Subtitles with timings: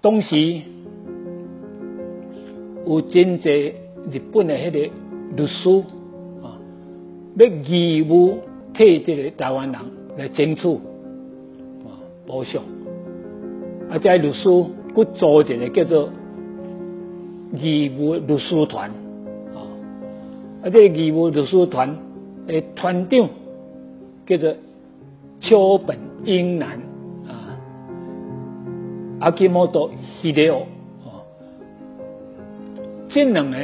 [0.00, 0.60] 当时
[2.86, 3.48] 有真济
[4.10, 4.90] 日本的迄个
[5.36, 5.70] 律师
[6.42, 6.58] 啊，
[7.36, 8.38] 要义务
[8.72, 9.80] 替这个台湾人
[10.16, 10.68] 来争取。
[10.68, 12.60] 啊补偿，
[13.88, 14.48] 啊，这律师
[14.94, 16.10] 佮组一个叫做
[17.54, 18.90] 义务律师团
[19.54, 19.62] 啊，
[20.62, 21.96] 啊，这义务律师团
[22.48, 23.28] 的团长
[24.26, 24.54] 叫做
[25.38, 26.80] 秋本英男，
[29.20, 30.62] 阿基莫多希德奥。
[33.08, 33.56] 这两个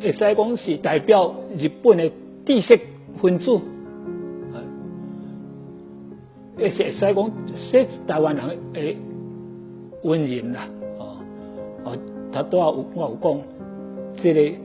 [0.00, 2.10] 会使讲是代表日本的
[2.44, 2.80] 知识
[3.20, 3.60] 分子，
[6.56, 8.96] 也是会使讲说台湾人的
[10.02, 11.16] 文人啦，哦，
[11.84, 11.98] 哦，
[12.32, 13.40] 他都有我有讲，
[14.20, 14.56] 这个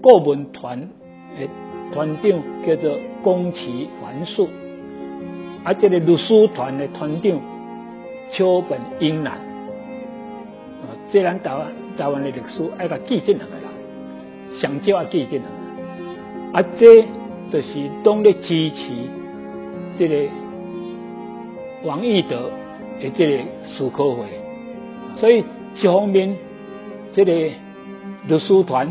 [0.00, 1.48] 顾问团的
[1.92, 4.48] 团长叫做宫崎环树，
[5.64, 7.40] 啊，这个律师团的团长
[8.32, 11.66] 秋本英男，啊，这咱台湾。
[11.94, 17.02] 台湾的历史爱个记进来个人，上少啊记进来，啊，这
[17.50, 18.86] 就是当咧支持
[19.98, 20.32] 这个
[21.84, 22.50] 王义德
[22.98, 24.24] 的这个思考会，
[25.16, 25.44] 所以
[25.74, 26.34] 一方面，
[27.12, 27.32] 这个
[28.26, 28.88] 律师团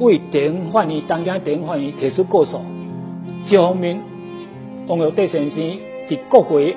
[0.00, 2.58] 为电法院当家电法院提出告诉，
[3.48, 4.00] 一方面
[4.88, 6.76] 王玉德先生伫国会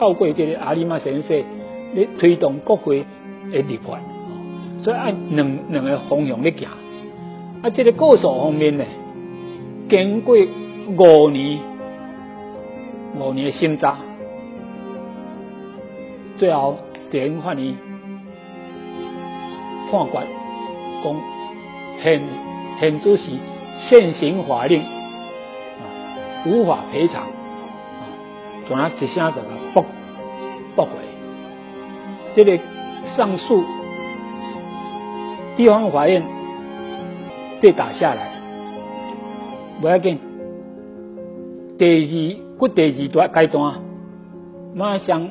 [0.00, 1.44] 透过这个阿里玛先生
[1.92, 3.04] 咧推动国会
[3.52, 3.98] 的立法。
[4.82, 6.66] 所以按两两个方向咧行，
[7.60, 8.84] 啊，这个告诉方面呢，
[9.90, 10.34] 经过
[10.96, 11.60] 五年
[13.14, 13.98] 五年的审查，
[16.38, 16.78] 最后
[17.10, 17.74] 电法院
[19.90, 20.12] 判决
[21.04, 21.16] 讲
[22.02, 22.22] 现
[22.80, 23.22] 现主是
[23.90, 25.84] 现行法令啊
[26.46, 28.08] 无法赔偿啊，
[28.66, 29.42] 就拿一声就
[30.80, 30.92] 驳驳回，
[32.34, 32.58] 这个
[33.16, 33.62] 上诉。
[35.56, 36.22] 地方法院
[37.60, 38.30] 被打下来，
[39.80, 40.18] 不要紧。
[41.76, 43.74] 第二，过第二段阶段，
[44.74, 45.30] 马上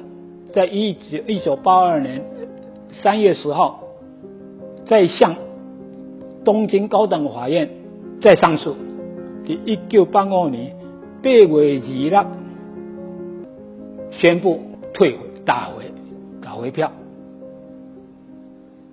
[0.54, 2.24] 在一九一九八二年
[2.92, 3.84] 三月十号，
[4.86, 5.36] 再向
[6.46, 7.70] 东京高等法院
[8.22, 8.76] 再上诉。
[9.46, 10.76] 第一九八五年
[11.24, 11.81] 八月二日
[14.12, 14.60] 宣布
[14.94, 15.92] 退回、打回、
[16.42, 16.92] 打回票，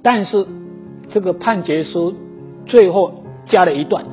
[0.03, 0.47] 但是。
[1.09, 2.15] 这个判决书
[2.67, 4.05] 最后加了一段，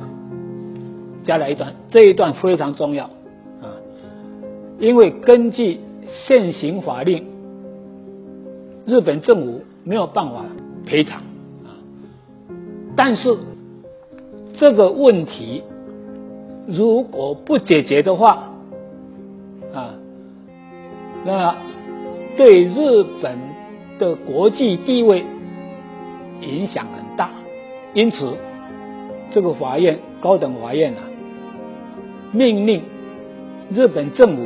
[1.24, 3.06] 加了一段，这一段非常重要
[3.60, 3.66] 啊！
[4.78, 5.80] 因为根据
[6.24, 7.24] 现行法令，
[8.86, 10.44] 日本政府没有办法
[10.86, 11.22] 赔偿
[11.64, 11.82] 啊。
[12.94, 13.36] 但是
[14.56, 15.64] 这个问题
[16.68, 18.50] 如果不解决的话
[19.74, 19.96] 啊，
[21.26, 21.56] 那
[22.36, 23.38] 对日本
[23.98, 25.24] 的国际地位。
[26.40, 27.30] 影响很大，
[27.94, 28.36] 因此
[29.30, 31.00] 这个法院高等法院啊，
[32.32, 32.82] 命令
[33.70, 34.42] 日本政府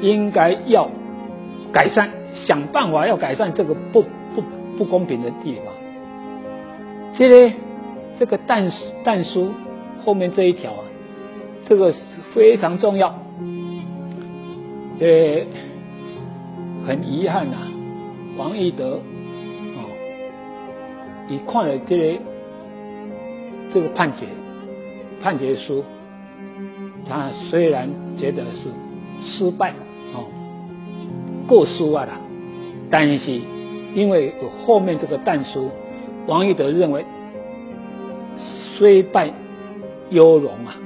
[0.00, 0.88] 应该要
[1.72, 2.10] 改善，
[2.46, 4.02] 想办法要改善这个不
[4.34, 4.42] 不
[4.76, 5.74] 不公平的地方。
[7.16, 7.52] 这个
[8.20, 8.70] 这个但
[9.02, 9.50] 但书
[10.04, 10.84] 后面这一条啊，
[11.66, 11.98] 这个是
[12.32, 13.08] 非常重要。
[15.00, 15.06] 呃，
[16.86, 17.56] 很遗憾呐，
[18.36, 19.00] 王义德。
[19.76, 19.88] 哦
[21.28, 22.20] 你看了这个
[23.72, 24.26] 这个判决
[25.22, 25.82] 判决书，
[27.08, 27.88] 他虽然
[28.18, 28.68] 觉得是
[29.24, 29.72] 失败
[30.12, 30.26] 哦，
[31.46, 32.20] 过失啊啦，
[32.90, 33.40] 但是
[33.94, 35.70] 因为有后面这个弹书，
[36.26, 37.04] 王玉德认为
[38.76, 39.32] 虽败
[40.10, 40.76] 犹荣啊，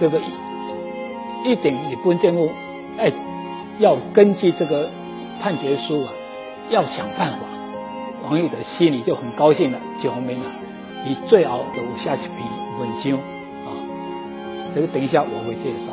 [0.00, 0.18] 这个
[1.44, 2.48] 一点也不政府
[2.96, 3.12] 哎，
[3.78, 4.90] 要根据这个
[5.40, 6.12] 判决书啊，
[6.70, 7.38] 要想办法。
[8.24, 10.46] 王玉的心里就很高兴了，就后面了，
[11.06, 12.30] 你最好给我下一篇
[12.80, 13.12] 文章
[13.64, 13.70] 啊，
[14.74, 15.92] 这个等一下我会介绍，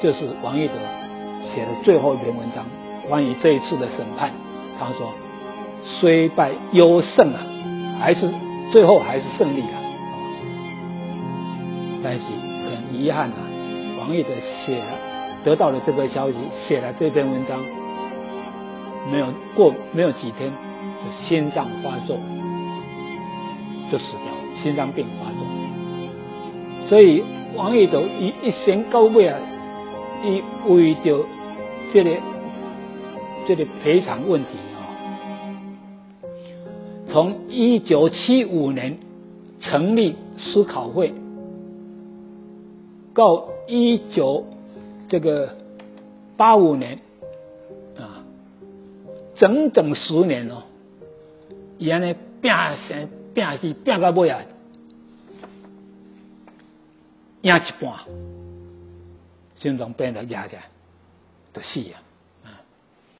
[0.00, 0.74] 就是王玉德
[1.52, 2.64] 写的最后一篇文章，
[3.08, 4.30] 关于这一次的审判，
[4.78, 5.12] 他说
[5.98, 7.40] 虽败犹胜啊，
[7.98, 8.32] 还是
[8.70, 9.78] 最后还是胜利了，
[12.02, 12.20] 但是
[12.70, 13.36] 很遗憾啊，
[13.98, 14.30] 王玉德
[14.64, 15.09] 写了
[15.44, 17.60] 得到了这个消息，写了这篇文章，
[19.10, 20.52] 没有过没有几天。
[21.02, 22.18] 就心脏发作，
[23.90, 25.40] 就死掉了，心脏病发作。
[26.90, 27.22] 所以
[27.54, 29.38] 王玉斗一一生到尾啊，
[30.22, 31.24] 伊为着
[31.90, 32.10] 这个
[33.48, 34.80] 这个赔偿问题啊，
[37.10, 38.98] 从一九七五年
[39.58, 41.14] 成立思考会，
[43.14, 44.44] 到一九
[45.10, 45.56] 这个
[46.36, 47.00] 八五年
[47.98, 48.24] 啊
[49.34, 50.62] 整整十年哦，
[51.78, 52.50] 伊安尼拼
[52.88, 54.42] 生拼死拼到尾啊，
[57.42, 57.94] 赢一半，
[59.56, 60.62] 心脏病就压起来，
[61.52, 62.00] 就死啊！